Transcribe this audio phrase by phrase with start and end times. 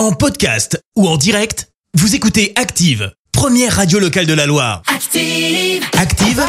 [0.00, 4.80] En podcast ou en direct, vous écoutez Active, première radio locale de la Loire.
[4.86, 5.84] Active.
[5.98, 6.42] Active,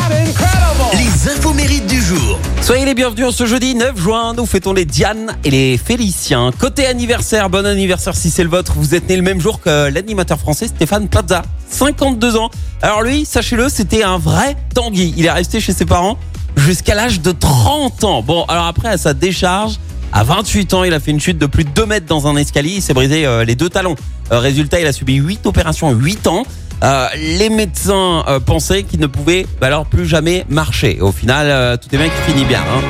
[0.94, 2.40] les infos mérites du jour.
[2.62, 4.34] Soyez les bienvenus en ce jeudi 9 juin.
[4.36, 6.52] Nous fêtons les Diane et les Féliciens.
[6.58, 8.72] Côté anniversaire, bon anniversaire si c'est le vôtre.
[8.78, 11.42] Vous êtes né le même jour que l'animateur français Stéphane Plaza,
[11.72, 12.52] 52 ans.
[12.82, 15.14] Alors lui, sachez-le, c'était un vrai Tanguy.
[15.18, 16.18] Il est resté chez ses parents
[16.56, 18.22] jusqu'à l'âge de 30 ans.
[18.22, 19.78] Bon, alors après, à sa décharge,
[20.14, 22.36] à 28 ans, il a fait une chute de plus de 2 mètres dans un
[22.36, 22.74] escalier.
[22.76, 23.96] Il s'est brisé euh, les deux talons.
[24.32, 26.44] Euh, résultat, il a subi 8 opérations en 8 ans.
[26.84, 31.00] Euh, les médecins pensaient qu'il ne pouvait bah, alors plus jamais marcher.
[31.00, 32.60] Au final, tout est bien qui finit bien.
[32.62, 32.82] hein.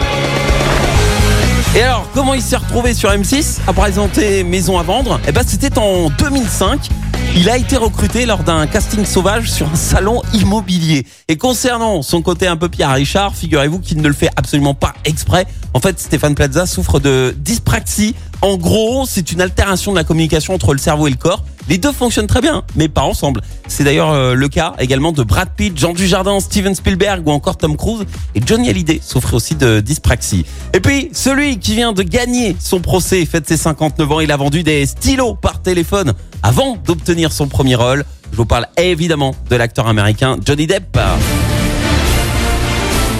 [1.76, 5.20] Et alors, comment il s'est retrouvé sur M6 à présenter Maison à vendre?
[5.28, 6.90] Eh ben, c'était en 2005.
[7.34, 11.08] Il a été recruté lors d'un casting sauvage sur un salon immobilier.
[11.30, 14.94] Et concernant son côté un peu Pierre Richard, figurez-vous qu'il ne le fait absolument pas
[15.06, 15.48] exprès.
[15.74, 18.16] En fait, Stéphane Plaza souffre de dyspraxie.
[18.42, 21.46] En gros, c'est une altération de la communication entre le cerveau et le corps.
[21.70, 23.42] Les deux fonctionnent très bien, mais pas ensemble.
[23.68, 27.56] C'est d'ailleurs euh, le cas également de Brad Pitt, Jean Dujardin, Steven Spielberg ou encore
[27.56, 28.06] Tom Cruise.
[28.36, 30.46] Et Johnny Hallyday souffre aussi de dyspraxie.
[30.74, 34.38] Et puis, celui qui vient de gagner son procès fête ses 59 ans, il a
[34.38, 36.14] vendu des stylos par téléphone
[36.44, 38.06] avant d'obtenir son premier rôle.
[38.32, 40.98] Je vous parle évidemment de l'acteur américain Johnny Depp.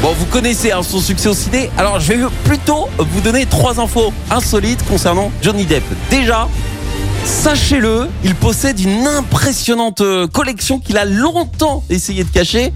[0.02, 1.70] Bon, vous connaissez hein, son succès au ciné.
[1.78, 5.84] Alors, je vais plutôt vous donner trois infos insolites concernant Johnny Depp.
[6.10, 6.48] Déjà,
[7.24, 12.74] sachez-le, il possède une impressionnante euh, collection qu'il a longtemps essayé de cacher.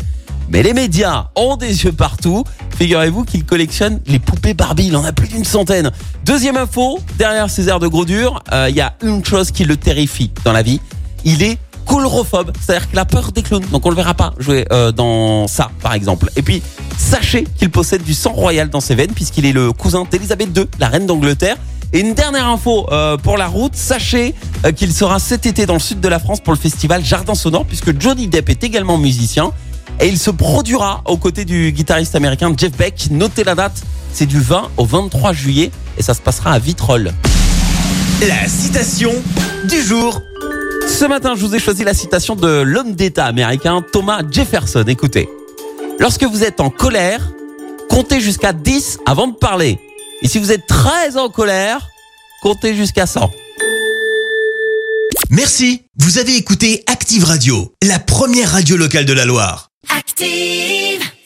[0.50, 2.44] Mais les médias ont des yeux partout.
[2.78, 4.88] Figurez-vous qu'il collectionne les poupées Barbie.
[4.88, 5.92] Il en a plus d'une centaine.
[6.24, 9.64] Deuxième info, derrière ces airs de gros dur, euh, il y a une chose qui
[9.64, 10.80] le terrifie dans la vie.
[11.24, 13.66] Il est coulrophobe, c'est-à-dire qu'il a peur des clowns.
[13.72, 16.30] Donc on le verra pas jouer euh, dans ça, par exemple.
[16.36, 16.62] Et puis,
[16.98, 20.66] sachez qu'il possède du sang royal dans ses veines, puisqu'il est le cousin d'Elisabeth II,
[20.80, 21.58] la reine d'Angleterre.
[21.94, 24.36] Et une dernière info euh, pour la route, sachez
[24.76, 27.66] qu'il sera cet été dans le sud de la France pour le festival Jardin Sonore,
[27.66, 29.52] puisque Johnny Depp est également musicien.
[30.00, 33.08] Et il se produira aux côtés du guitariste américain Jeff Beck.
[33.12, 33.82] Notez la date,
[34.14, 37.14] c'est du 20 au 23 juillet et ça se passera à Vitrolles.
[38.22, 39.12] La citation
[39.70, 40.22] du jour.
[40.88, 44.84] Ce matin, je vous ai choisi la citation de l'homme d'État américain Thomas Jefferson.
[44.88, 45.28] Écoutez,
[46.00, 47.22] lorsque vous êtes en colère,
[47.90, 49.80] comptez jusqu'à 10 avant de parler.
[50.22, 51.90] Et si vous êtes très en colère,
[52.42, 53.30] comptez jusqu'à 100.
[55.30, 55.84] Merci.
[55.98, 59.72] Vous avez écouté Active Radio, la première radio locale de la Loire.
[59.90, 61.05] Active.